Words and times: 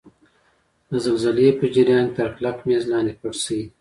د 0.89 0.91
زلزلې 1.05 1.47
په 1.59 1.65
جریان 1.75 2.07
کې 2.09 2.13
تر 2.17 2.27
کلک 2.35 2.57
میز 2.67 2.83
لاندې 2.91 3.13
پټ 3.19 3.33
شئ. 3.43 3.61